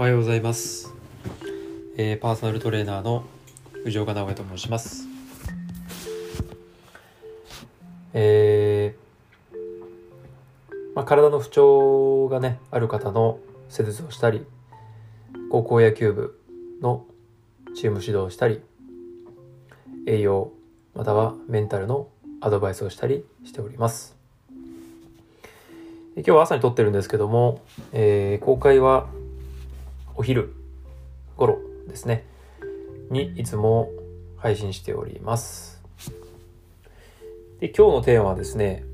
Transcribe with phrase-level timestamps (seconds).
[0.00, 0.94] おはようございます、
[1.98, 3.22] えーパーソナルトレーナーの
[3.84, 5.06] 藤岡直哉と申します。
[8.14, 9.56] えー
[10.94, 14.46] まあ、体の不調がねある方の施術をしたり
[15.50, 16.40] 高校野球部
[16.80, 17.04] の
[17.76, 18.62] チーム指導をしたり
[20.06, 20.50] 栄養
[20.94, 22.08] またはメンタルの
[22.40, 24.16] アドバイスをしたりしております。
[26.16, 27.60] 今日は朝に撮ってるんですけども、
[27.92, 29.10] えー公開は
[30.20, 30.52] お昼
[31.34, 32.26] 頃ですね。
[33.08, 33.88] にいつも
[34.36, 35.82] 配信しております。
[37.58, 38.84] で今日のテーマはですね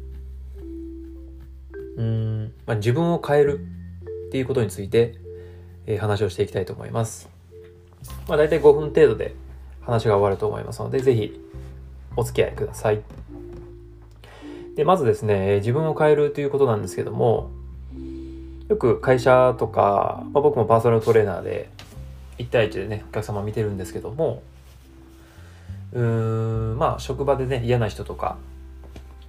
[1.97, 3.59] うん、まあ、自分を変える
[4.29, 5.19] っていうことについて、
[5.87, 7.29] えー話をしていきたいと思います。
[8.29, 9.35] まあ大体5分程度で
[9.81, 11.41] 話が終わると思いますのでぜひ
[12.15, 13.03] お付き合いください。
[14.77, 17.51] でまずですね自分を変えるということなんですけども
[18.69, 21.69] よく会社とか、まあ、僕もパーソナルトレーナーで
[22.39, 24.43] 1対1でねお客様見てるんですけども
[25.93, 28.37] うーんまあ職場でね嫌な人とか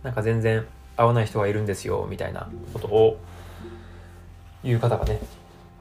[0.03, 0.65] なんか全然
[0.95, 3.19] 合わない人がいるんですよみたいなことを
[4.63, 5.19] 言う方がね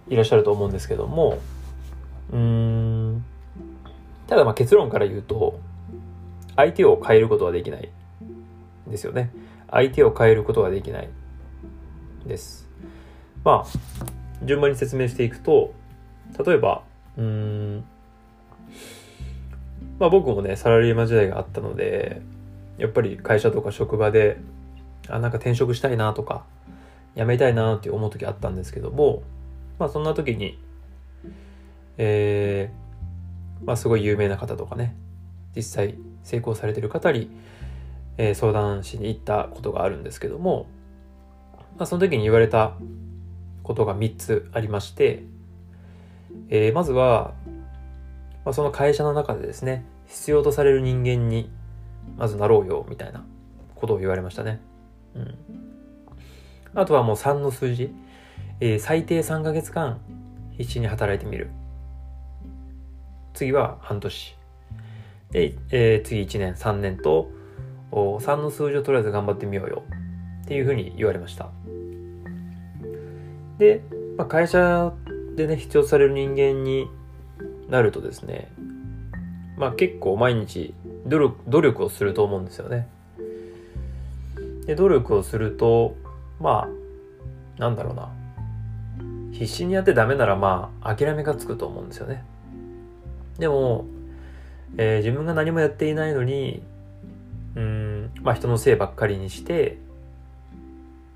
[0.08, 1.38] いらっしゃると思うんですけども
[2.32, 3.24] うーん
[4.26, 5.58] ただまあ結論から言うと
[6.56, 7.90] 相手を変えることはできない
[8.86, 9.30] ですよね。
[9.70, 11.08] 相手を変えることができない
[12.26, 12.65] です。
[13.46, 15.72] まあ順番に説明していくと
[16.44, 16.82] 例えば
[17.16, 17.84] うん
[20.00, 22.20] まあ僕もねサラリーマン時代があったので
[22.76, 24.38] やっぱり会社とか職場で
[25.08, 26.44] あなんか転職したいなとか
[27.14, 29.22] 辞めたいなって思う時あったんですけども
[29.78, 30.58] まあそんな時に
[31.98, 34.96] えー、まあすごい有名な方とかね
[35.54, 37.30] 実際成功されてる方に、
[38.18, 40.66] えー相談しに行ったことがあるんですけども、
[41.78, 42.74] まあ、その時に言われた
[43.66, 45.24] ことが3つありまして、
[46.50, 47.34] えーまずは、
[48.44, 51.50] まあ、その会社の中でですね必要とされる人間に
[52.16, 53.24] まずなろうよみたいな
[53.74, 54.60] ことを言われましたね。
[55.16, 55.34] うん、
[56.74, 57.92] あとはもう3の数字、
[58.60, 60.00] えー最低3ヶ月間
[60.56, 61.50] 必死に働いてみる。
[63.34, 64.36] 次は半年。
[65.32, 67.32] で、えー次1年、3年と、
[67.90, 69.82] 3の数字をとりあえず頑張ってみようよ。
[70.44, 71.50] っていうふうに言われました。
[73.58, 73.82] で、
[74.16, 74.92] まあ、会社
[75.36, 76.88] でね、必要される人間に
[77.68, 78.50] なるとですね、
[79.56, 80.74] まあ結構毎日
[81.06, 82.88] 努力努力をすると思うんですよね。
[84.66, 85.94] で、努力をすると、
[86.40, 86.68] ま
[87.58, 88.10] あ、なんだろうな。
[89.32, 92.24] 必死にやってダメならまあ諦めがつくと思うんですよね。
[93.38, 93.86] でも、
[94.76, 96.62] えー自分が何もやっていないのに、
[97.54, 99.78] うん、まあ人のせいばっかりにして、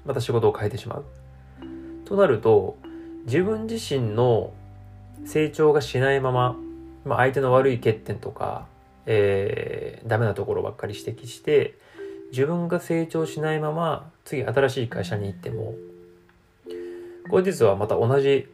[0.04, 1.04] また仕事を変えてしまう。
[2.10, 2.76] となると、
[3.26, 4.52] 自分自身の
[5.24, 6.56] 成長がしないまま、
[7.04, 8.66] まあ、相手の悪い欠点とか、
[9.06, 11.76] えーダメなところばっかり指摘して、
[12.32, 15.74] 自分が成長しないまま、次新しい会社に行っても、
[17.30, 18.48] これ実はまた同じ、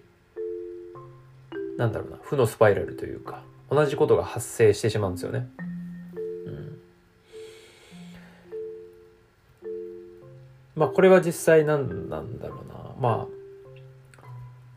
[1.79, 5.49] なんだろうな、負のスパイラルというか、同じことが発生してしまうんですよね。
[6.45, 6.79] うん。
[10.75, 12.77] まあこれは実際なんなんだろうな。
[13.01, 13.37] まあ、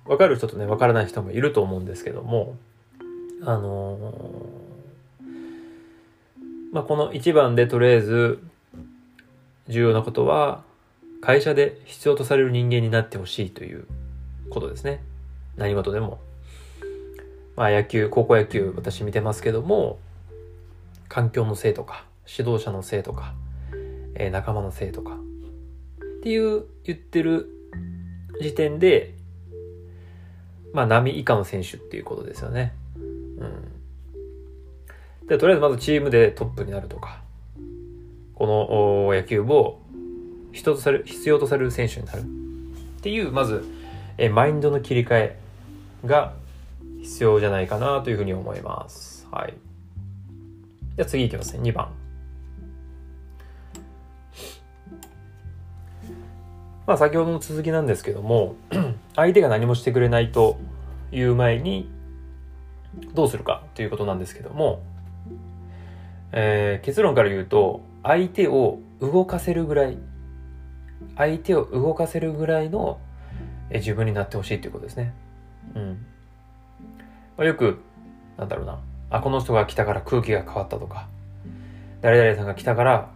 [0.09, 2.57] わかる人とね、わからない人もいると思うんですけども、
[3.43, 5.29] あのー
[6.71, 8.39] まあこの一番でとりあえず
[9.67, 10.63] 重要なことは、
[11.21, 13.85] 会社で必要とされる人間になってほしいという
[14.49, 15.03] ことですね。
[15.57, 16.19] 何事でも。
[17.55, 19.99] まあ野球、高校野球私見てますけども、
[21.07, 23.35] 環境のせいとか、指導者のせいとか、
[24.15, 25.17] えー仲間のせいとか、
[26.19, 27.47] っていう言ってる
[28.41, 29.13] 時点で、
[30.73, 32.73] まあ波以下の選手っていうことですよね。
[32.95, 32.99] う
[35.25, 35.27] ん。
[35.27, 37.21] で、とりあえずまずチームでトップになるとか、
[38.35, 39.81] この野球部を
[40.51, 42.21] 必要とされる、必要とされる選手になる。
[42.21, 42.23] っ
[43.01, 43.63] ていう、まず、
[44.17, 45.39] えマインドの切り替え
[46.05, 46.33] が
[47.01, 49.27] 必要じゃないかなというふうに思います。
[49.31, 49.53] はい。
[50.95, 51.61] じゃあ次いきますね。
[51.61, 51.98] 2番。
[56.89, 58.55] まあ先ほどの続きなんですけども、
[59.15, 60.57] 相手が何もしてくれないと
[61.11, 61.87] いう前に、
[63.13, 64.81] どうするかということなんですけども、
[66.31, 69.99] えー結論から言うと、相手を動かせるぐらい、
[71.15, 72.99] 相手を動かせるぐらいの
[73.71, 75.13] 自分になってほしいということですね。
[75.75, 76.05] うん。
[77.37, 77.81] まあ、よく、
[78.35, 78.79] なんだろうな、
[79.11, 81.07] あ、この人が来たから空気が変わったとか、
[82.01, 83.11] 誰々さんが来たから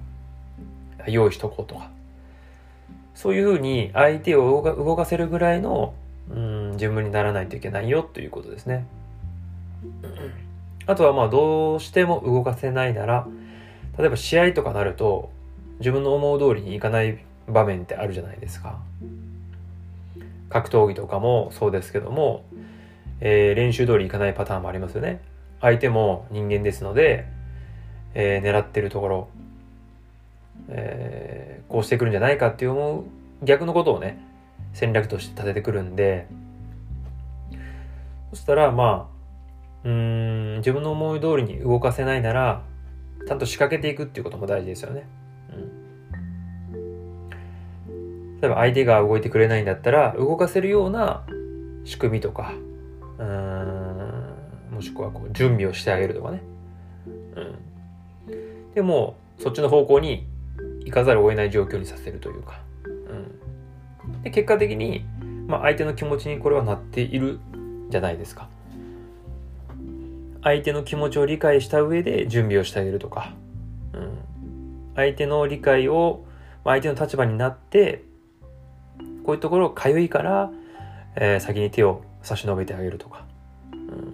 [1.07, 1.89] 用意しとこうとか、
[3.15, 5.93] そういうふうに相手を動か動かせるぐらいの
[6.29, 8.85] うん自分にならないといけないよということですね。
[10.85, 13.27] あとはまあどうしても動かせないなら
[13.97, 15.29] 例えば試合とかなると
[15.79, 18.79] 自分の思う通りにいかない場面ってあるじゃないですか。
[20.49, 22.43] 格闘技とかもそうですけども、
[23.21, 25.19] えー、練習通りいかないパターンもありますよね。
[25.61, 27.25] 相手も人間ですので、
[28.13, 29.27] えー、狙ってるところ、
[30.69, 33.03] えー、こうしてくるんじゃないかって思う
[33.45, 34.19] 逆のことをね、
[34.73, 36.27] 戦略として立ててくるんで、
[38.31, 39.09] そしたらま
[39.83, 42.63] あ、うん、自分の思い通りに動かせないなら、
[43.27, 45.07] ちゃんと仕掛けていくっていうことも大事ですよね。
[45.51, 45.83] うん。
[48.43, 51.23] 例えば相手が動いてくれないんだったら動かせるような
[51.85, 52.53] 仕組みとか
[53.17, 54.33] うん
[54.71, 56.43] もしくはこう準備をしてあげるとかね、
[57.35, 57.41] う
[58.31, 60.27] ん、でもそっちの方向に
[60.85, 62.61] 行かざるを得ない状況にさせるというか、
[64.05, 65.05] うん、で結果的に、
[65.47, 67.39] まあ、相手の気持ちにこれはなっている
[67.89, 68.49] じゃないですか。
[70.43, 73.33] 相手の気持ちを理解した上で準備をしてあげるとか、
[73.93, 74.17] うん、
[74.95, 76.25] 相手の理解を
[76.65, 78.03] 相手の立場になって
[79.23, 80.51] こういうところかゆいから、
[81.15, 83.25] えー、先に手を差し伸べてあげるとか、
[83.71, 84.13] うん、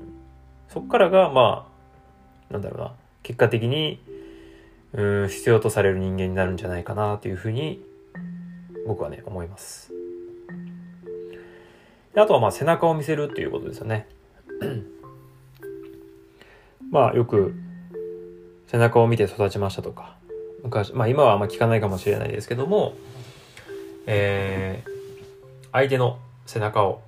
[0.67, 1.67] そこからがま
[2.49, 2.93] あなんだろうな。
[3.23, 3.99] 結果的に
[4.93, 7.83] うん必要とされる人間になるんじゃないかなというふうに
[8.87, 9.91] 僕はね思います。
[12.15, 14.07] あとはまあ背中を見せるっていうことですよね。
[16.91, 17.53] まあよく
[18.67, 20.17] 背中を見て育ちましたとか。
[20.63, 22.93] 昔まあ今はあんま聞かないかもしれないですけども
[24.11, 27.03] えー、相手の背中を、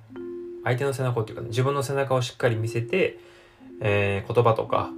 [0.62, 3.18] 相手の背中をっていうか、ね、自分の背中をしっかり見せて、
[3.80, 4.88] えー、言葉とか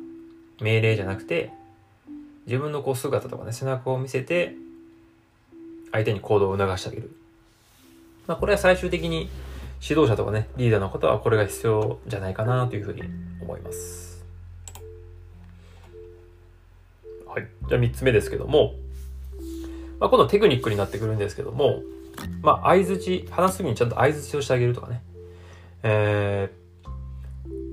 [0.61, 1.51] 命令じゃなくて、
[2.47, 4.55] 自分のこう姿とかね、背中を見せて、
[5.93, 7.11] 相手に行動を促してあげる。
[8.27, 9.29] まあ、これは最終的に
[9.87, 13.03] 指導者とかね、リーダーの方はこれが必要じゃないかなというふうに
[13.41, 14.25] 思います。
[17.27, 17.49] はい。
[17.69, 18.75] じゃあ3つ目ですけども、
[20.01, 21.83] まあ、今度テクニックになってくるんですけども、
[22.43, 25.03] まあ、相づち、話す時にちゃんと相づちをしてあげるとかね。
[25.83, 26.89] えー、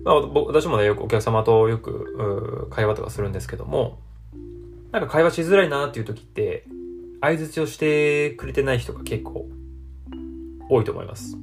[0.04, 4.00] まあ、私もね、よくお客様とよく、会話とかするんですけども、
[4.92, 6.66] なんか会話しづらいなっていう時って、
[7.22, 9.48] 相づちをしてくれてない人が結構
[10.70, 11.38] 多いと思います。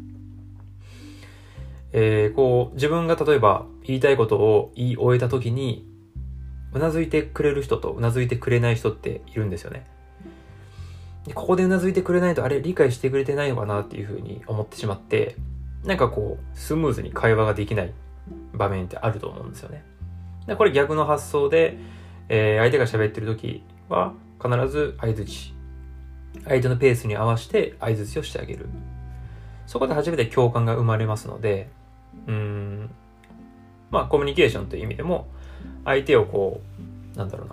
[1.93, 5.87] えー、こう、自分が例えば言いたいことを言い終えた時に、
[6.73, 9.87] うなずいてくれる人とうなずいてくれない人っているんですよね。
[11.27, 15.37] でここでうなずいてくれないとあれ理解してくれてないのかなっていうふうに思ってしまって
[15.85, 17.93] なんかこうスムーズに会話ができない
[18.53, 19.85] 場面ってあると思うんですよね。
[20.47, 21.79] でこれ逆の発想で、
[22.29, 25.55] えー、相手が喋ってる時は必ず相づち
[26.45, 28.67] 相手のペースに合わせて相づちをしてあげる
[29.67, 31.69] そこで初めて共感が生まれますので
[32.27, 32.91] うん
[33.91, 35.27] まあコミュニケーションという意味でも
[35.85, 36.61] 相手をこ
[37.15, 37.45] うなんだろ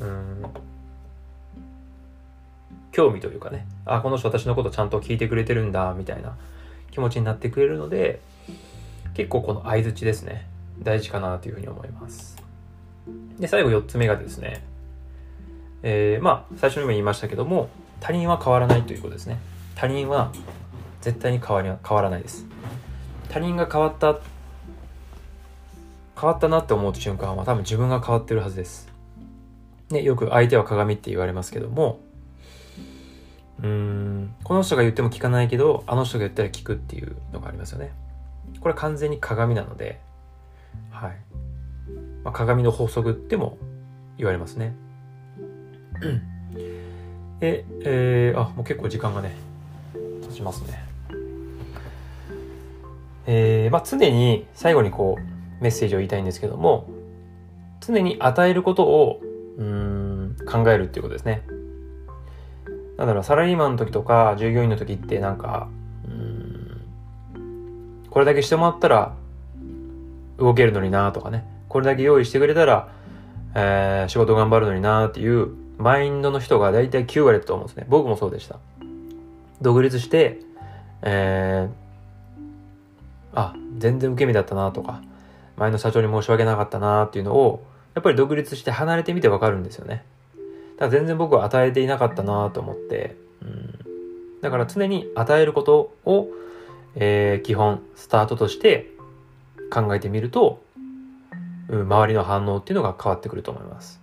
[0.00, 0.70] うなうん
[2.92, 6.36] 興味というかね、あ、この人私のことちゃんと聞いてくれてるんだ、みたいな
[6.90, 8.20] 気持ちになってくれるので、
[9.14, 10.46] 結構この相づちですね、
[10.80, 12.39] 大事かなというふうに思います。
[13.38, 14.62] で、最後4つ目がですね、
[15.82, 17.68] えー、まあ、最初にも言いましたけども、
[18.00, 19.38] 他人は変わらないということですね。
[19.74, 20.32] 他人は
[21.00, 22.46] 絶対に変わり変わらないです。
[23.28, 24.18] 他人が変わった、
[26.18, 28.88] 変わったなって思う瞬間は多分自分が変わってるはずです。
[29.90, 32.00] ね、よく相手は鏡って言われますけども、
[33.62, 37.92] うんこの人が言っても聞かないけどあの人が言ったら聞くっていうのがありますよね
[38.60, 40.00] これ完全に鏡なので
[40.90, 41.16] はい、
[42.24, 43.58] まあ、鏡の法則っても
[44.18, 44.74] 言われますね。
[47.40, 49.34] で、えー、あもう結構時間がね
[50.28, 50.84] 経ちますね。
[53.26, 56.88] えー、まあ常に最後にこうメッセージを言いたいんですけども
[57.80, 59.20] 常に与えることを
[59.58, 61.42] うん考えるっていうことですね。
[63.00, 65.68] なんだろう、サラリーマンの時とか、従業員の時ってなんか、
[66.04, 66.82] うん、
[68.10, 69.14] これだけしてもらったら、
[70.38, 72.88] 動けるのになとかね、これだけ用意してくれたら、
[73.54, 77.86] えー、仕事頑張るのになっていうマインドの人が大体9割だと思うんですね。
[77.88, 78.58] 僕もそうでした。
[79.62, 80.40] 独立して、
[81.02, 85.00] えー、あ、全然受け身だったなとか、
[85.56, 90.04] 前の社長に申し訳なかったなっていうのを、やっぱり独立して離れてみてわかるんですよね。
[90.76, 93.78] だから全然僕は与えていなかったなと思って、うん、
[94.40, 96.28] だから常に与えることを、
[96.96, 98.90] えー、基本、スタートとして
[99.70, 100.62] 考えてみると、
[101.70, 104.00] 周りの反応っていうのが変わってくると思います。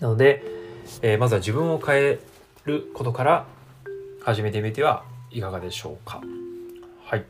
[0.00, 0.42] なので、
[1.02, 2.18] えー、まずは自分を変え
[2.64, 3.46] ることから
[4.22, 6.20] 始めてみてはいかがでしょうか。
[7.04, 7.24] はい。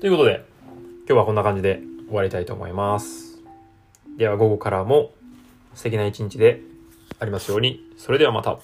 [0.00, 0.44] ということで、
[1.06, 3.38] 今日はこんな感じで終わりたいと思います。
[4.16, 5.12] では午後からも
[5.74, 6.62] 素敵な一日で
[7.18, 7.84] ありますように。
[7.96, 8.58] それではまた。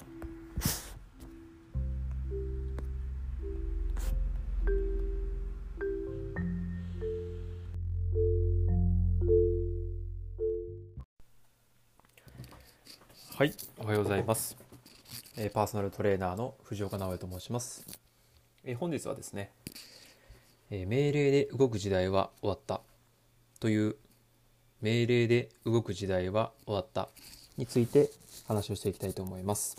[13.37, 14.55] はい、おはようございます。
[15.35, 17.85] えパーソナルトレーナーの藤岡直江と申します。
[18.63, 19.51] え本日はですね、
[20.69, 22.79] えー命令で動く時代は終わった
[23.59, 23.97] という
[24.81, 27.09] 命令で動く時代は終わった
[27.57, 28.09] について
[28.47, 29.75] 話をしていきたいと思います。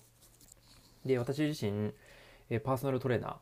[1.07, 1.95] で、私自身、
[2.51, 3.37] えパーソナルトレーナー、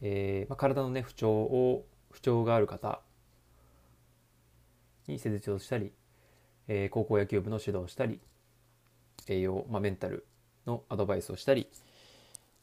[0.00, 3.02] えまあ、体のね、不調を、不調がある方
[5.06, 5.92] に施術をしたり、
[6.66, 8.20] え高校野球部の指導をしたり、
[9.28, 10.26] 栄養、まあ、メンタル
[10.66, 11.68] のアドバイスをしたり、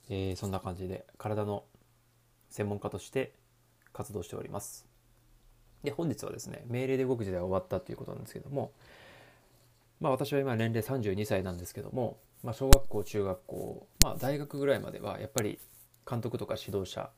[0.10, 1.64] えーそんな感じで体の
[2.50, 3.34] 専門家として
[3.94, 4.86] 活動しております。
[5.84, 8.72] で、本日はですね、命令で動く時代が終わったということなんですけども、
[10.00, 15.60] まあ私は今年齢32歳なんですけども、まあ小学校、中学校、まあ大学ぐらいまではやっぱり
[16.10, 17.10] 監督とか指導者、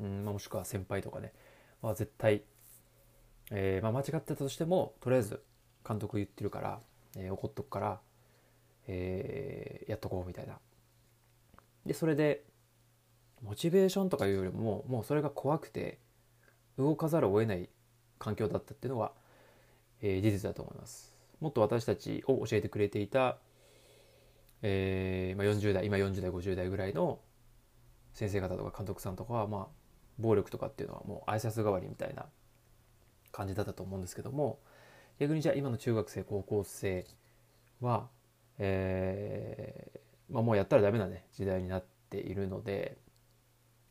[0.00, 1.32] うんまあ、もしくは先輩とかね、
[1.82, 2.42] まあ、絶対、
[3.50, 5.42] えーまあ、間違ってたとしても、とりあえず
[5.86, 6.80] 監督言ってるから、
[7.16, 8.00] えー怒っとくから、
[8.86, 10.58] えーやっとこうみたいな。
[11.86, 12.44] で、それで、
[13.42, 15.98] モチベーションとかいうよりも、もうそれが怖くて、
[16.78, 17.68] 動かざるを得ない
[18.18, 19.12] 環境だったっていうのは、
[20.00, 21.14] えー事実だと思います。
[21.40, 23.38] もっと私たちを教えてくれていた、
[24.62, 27.20] えーまあ、40代、今40代、50代ぐらいの
[28.14, 29.66] 先生方とか監督さんとかは、まあ、
[30.18, 32.26] 暴力とかっていうのはもう挨拶代わりみたいな
[33.32, 34.58] 感じだったと思うんですけども、
[35.18, 37.06] 逆にじゃあ今の中学生、高校生
[37.80, 38.08] は、
[38.58, 42.96] えーまあ、もうやったらダメなね時代になっているので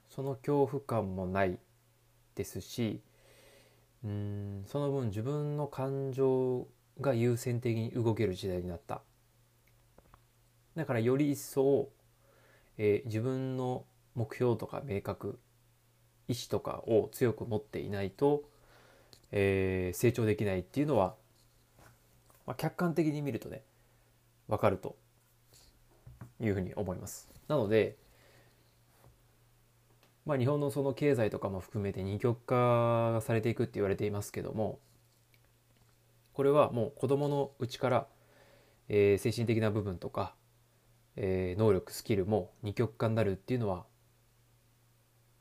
[0.10, 1.60] その恐怖感もない
[2.36, 3.02] ですし
[4.04, 6.68] うんその分自分の感情
[7.00, 9.02] が優先的に動ける時代になった。
[10.76, 11.90] だからより一層、
[12.78, 15.40] えー自分の目標とか明確
[16.28, 18.44] 意志とかを強く持っていないと、
[19.32, 21.16] えー成長できないっていうのは、
[22.46, 23.64] まあ、客観的に見るとね
[24.48, 24.96] わかると
[26.40, 27.30] いうふうに思います。
[27.48, 27.98] なので、
[30.26, 34.80] まあ、日本のその経済とかも含めて二極化がされていくって言われていますけども
[36.34, 38.08] これはもう子どものうちから、
[38.90, 40.34] えー精神的な部分とか、
[41.16, 43.86] えー能力スキルも二極化になるっていうのは、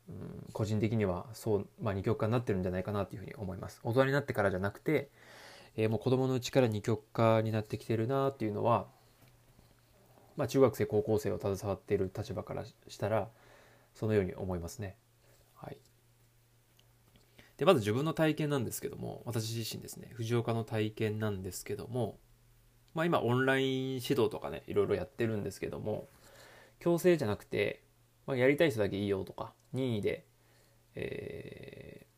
[0.08, 3.80] うん、個人的にはそう、まあ、二極化になってるんじゃないかなというふうに思います。
[3.84, 5.08] 大人になってからじゃなくて
[5.76, 8.86] えーもう子供のうちから二極化になってきてるなっていうのは、
[10.36, 13.28] まあ、中学生高校生を携わっている立場からしたら
[13.94, 14.96] そのように思いますね。
[15.54, 15.78] はい、
[17.56, 22.18] でまず自分の体験なんですけども私自身ですね藤岡の体験なんですけども、
[22.94, 26.08] まあ、今オンライン指導とかねいろいろやってるんですけども
[26.80, 27.84] 強制じゃなくて、
[28.26, 30.26] まあ、やりたい人だけいいよとか任意で、
[30.94, 32.12] えー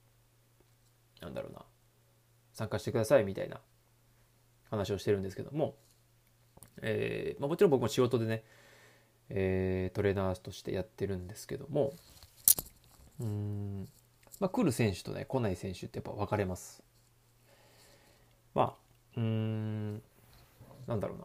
[1.25, 1.61] なんだろうな
[2.55, 3.61] 参加してくださいみたいな
[4.71, 5.75] 話をしてるんですけども、
[6.81, 8.45] えーまあ、もちろん僕も仕事でね、
[9.29, 11.93] えートレーナーとしてやってるんですけども
[13.21, 13.89] うん、
[14.41, 16.83] まあ、来る選手とね来ない選手ってやっぱ分かれます。
[18.55, 18.75] まあ
[19.17, 20.03] うん
[20.87, 21.25] なんだろうな。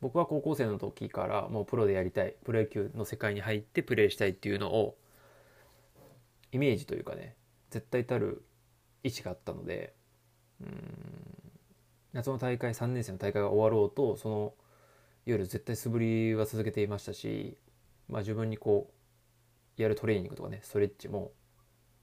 [0.00, 4.96] 僕は高校生の時からもうプロでやりたいプロ野球の世界に入ってプレーしたいっていうのを
[6.52, 7.36] イメージというかね
[7.68, 8.42] 絶対たる
[9.02, 9.94] 意思があったので
[12.12, 14.54] 夏の大会3年生の大会が終わろうとその
[15.26, 17.56] 夜絶対素振りは続けていましたし、
[18.08, 18.90] まあ、自分にこ
[19.78, 21.32] うやるトレーニングとかねストレッチも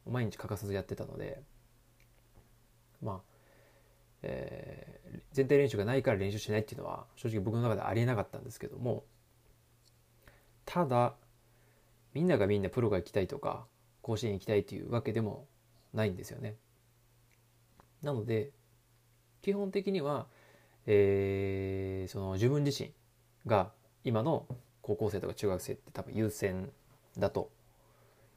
[0.09, 1.41] 毎日欠かさずやってたので
[3.01, 3.21] まあ、
[4.23, 4.97] えー
[5.31, 9.03] 全体練習がないから練習しないっていうのは正直僕の中でありえなかったんですけども
[10.65, 11.13] ただ
[12.13, 13.65] みんながみんなプロが行きたいとか
[14.01, 15.45] 甲子園行きたいというわけでも
[15.93, 16.55] ないんですよね。
[18.01, 18.51] なので
[19.41, 20.27] 基本的には、
[20.85, 22.93] えーその自分自身
[23.45, 23.71] が
[24.03, 24.45] 今の
[24.81, 26.71] 高校生とか中学生って多分優先
[27.17, 27.51] だと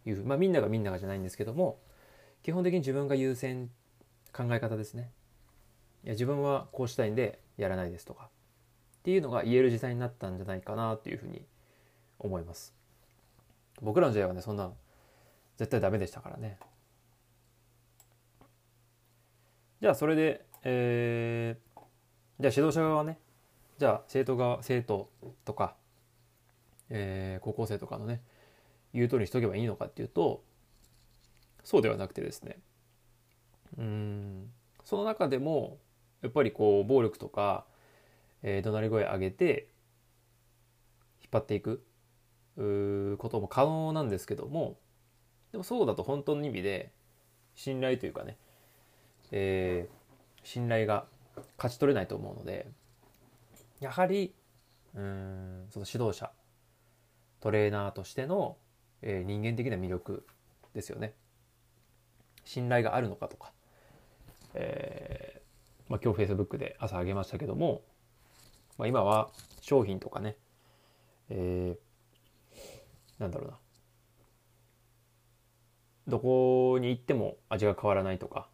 [0.05, 1.79] いううまあみんながみんながじゃないんですけども
[2.43, 3.71] 基本的に自分が優先
[4.33, 5.11] 考え方ですね。
[6.05, 8.31] いや自分はこうしたいんでやらないですとか
[9.01, 11.45] っていうのが言える時代になったんじゃないかなっていうふうに
[12.19, 12.75] 思います。
[13.83, 14.71] 僕らの時代はねそんな
[15.57, 16.59] 絶対ダメでしたからね。
[19.81, 21.71] じゃあそれで、えー
[22.41, 23.19] じゃあ指導者側はね
[23.79, 25.11] じゃあ生徒側生徒
[25.45, 25.75] とか、
[26.89, 28.23] えー高校生とかのね
[28.93, 30.43] 言う通りにしとけばいいのかっていうと
[31.65, 32.59] そうではなくてですね
[33.79, 34.51] うん
[34.85, 35.79] その中でも
[36.23, 37.65] やっぱりこう暴力とか、
[38.43, 39.69] えー、怒鳴り声上げて
[41.23, 41.83] 引っ張っていく
[42.57, 44.79] ことも可能なんですけども
[45.53, 46.93] でもそうだと本当の意味で
[47.55, 48.37] 信頼というかね、
[49.31, 51.07] えー、信頼が
[51.57, 52.69] 勝ち取れないと思うので
[53.81, 54.35] やはり
[54.95, 56.31] うんその指導者
[57.41, 58.57] トレーナーとしての、
[59.03, 60.27] えー、人間的な魅力
[60.75, 61.15] ですよね。
[62.45, 63.53] 信頼があるのかとか、
[64.55, 67.83] えーまあ、今日 Facebook で朝あげましたけども、
[68.77, 70.37] まあ、今は商品とかね、
[71.29, 73.59] えー、なんだろうな。
[76.09, 78.49] どこに行っても味が変わらないとか、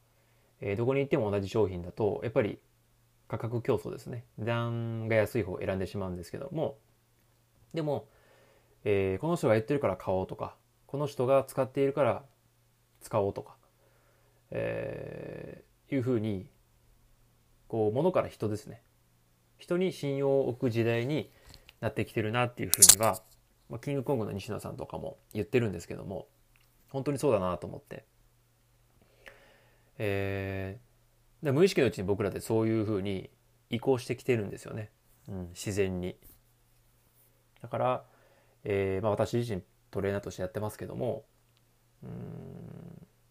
[0.60, 2.58] えー、どこに行っても同じ商品だとやっぱり
[3.28, 4.24] 価格競争ですね。
[4.38, 6.78] 値段が安い方を選んでしまうんですけども
[7.74, 8.08] でも、
[8.84, 12.24] えー、この人が言ってるから買おうとかこの人が使っているから
[13.00, 13.56] 使おうとか、
[14.50, 16.46] えー、いうふうに
[17.68, 18.82] こう物から人ですね。
[19.58, 21.30] 人に信用を置く時代に
[21.80, 23.22] なってきてるなっていうふうには、
[23.70, 26.26] まあ、キングコングの西野さんとかも言ってるんですけども
[26.90, 28.04] 本当にそうだなと思って、
[29.98, 30.78] え
[31.42, 33.30] で無意識のうちに僕らってそういうふうに
[33.70, 34.90] 移行してきてるんですよね、
[35.28, 36.16] うん、自然に。
[37.62, 38.04] だから、
[38.64, 41.24] えーまあ、私自身トレーナーとしてやってますけども
[42.02, 42.10] うん、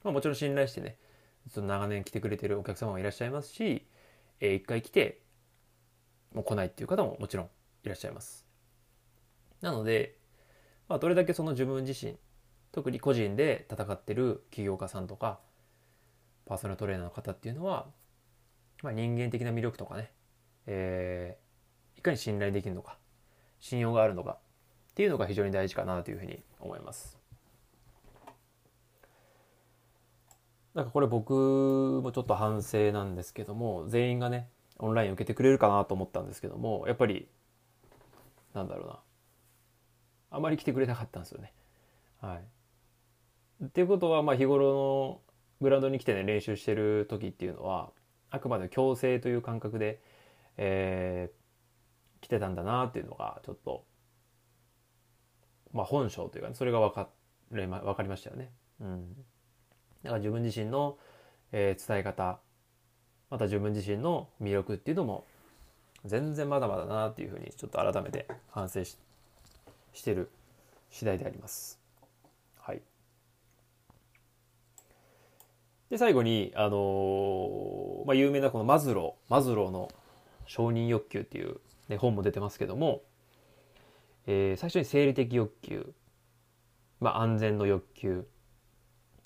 [0.04, 0.98] まあ、もちろん信頼してね
[1.48, 3.86] ずっと長年来てくれてるお客様もいらっしゃいますし、
[4.40, 5.22] えー、一回来て
[6.34, 7.46] もう来ないっていう方ももちろん
[7.84, 8.46] いらっしゃいます。
[9.62, 10.18] なので、
[10.90, 12.18] まあ、どれだけその自分自身
[12.72, 15.40] 特に個人で戦ってる起業家さんとか
[16.46, 17.88] パーソナルトレーナーの方っていうのは、
[18.84, 20.12] まあ、人間的な魅力とかね、
[20.68, 22.98] えー、いかに信頼できるのか
[23.60, 24.38] 信用があるのか
[24.92, 27.18] っていうのが非常に大事かなというふうに思います。
[30.74, 37.29] なんかこれ僕もちょっと反省なんですけども全員がねオンライン受けてくれるかなと思ったんですけどもやっぱり
[38.53, 39.00] なんだろうな
[40.31, 41.53] あまり来てくれなかったんですよね。
[42.22, 42.36] は
[43.62, 45.22] い、っていうことはまあ日頃の
[45.61, 47.91] グラウンドに来てね練習してる時っていうのは
[48.29, 50.01] あくまで強制という感覚で、
[50.57, 53.85] えー、来てたんだなっていうのがちょっと
[55.74, 57.09] まあ本性というか、ね、それが分か
[57.51, 58.51] れ、ま、分かりましたよね。
[58.81, 59.09] うん、
[60.03, 60.98] だから自分自身の、
[61.51, 62.39] えー、伝え方
[63.29, 65.25] また自分自身の魅力っていうのも
[66.05, 68.98] 全然まだまだなっていうふうにちょっと改めて反省し
[69.94, 70.29] してる
[70.89, 71.79] 次第であります。
[72.59, 72.81] はい。
[75.90, 79.90] で、最後に、あの、まあ、有名なこのマズロー、マズローの
[80.48, 83.04] 承認欲求っていう、ね、本も出てますけども、
[84.28, 85.94] えー、最初に生理的欲求、
[87.00, 88.28] まあ、安全の欲求、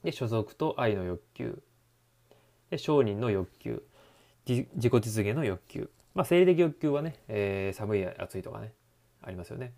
[0.04, 1.62] で、所属と愛の欲求、
[2.70, 3.84] で、承認の欲求、
[4.46, 5.90] 自己実現の欲求。
[6.14, 8.74] まあ、生理的欲求はね、えー、寒い、暑いとかね、
[9.22, 9.74] ありますよね。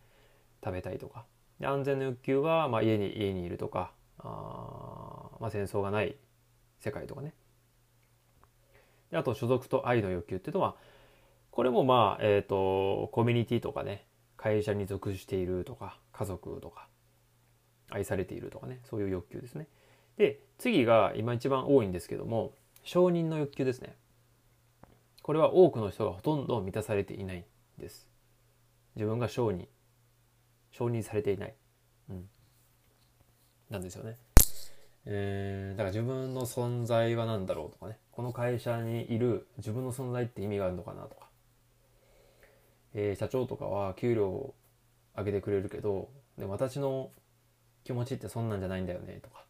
[0.64, 1.26] 食べたいとか。
[1.60, 6.16] で安全の欲求は、まあ、家に、家にいるとか、あまあ、戦争がない
[6.82, 7.34] 世界とかね。
[9.12, 10.76] であと所属と愛の欲求っていうのは
[11.52, 16.88] これもまあえっ、ー、とコミュニティとかね会社に属しているとか家族とか
[17.90, 19.68] 愛されているとかねそういう欲求ですね。
[20.18, 23.96] で次が今一番多いんですけども承認の欲求ですね。
[25.22, 27.46] これは多くの人がほとんど満たされていない
[27.78, 28.10] です。
[28.96, 29.68] 自分が承認
[30.72, 31.56] 承認されていない、
[32.10, 32.30] うん、
[33.70, 34.18] なんですよね。
[35.06, 37.98] えー、だから自分の存在は何だろうとかね。
[38.12, 41.30] この会社にいる自分の存在って意味があるのかなとか、
[42.94, 44.56] えー、社長とかは給料を
[45.18, 47.12] 上げてくれるけどで私の
[47.84, 49.46] 気持ちってそんなんじゃないんだよねとか。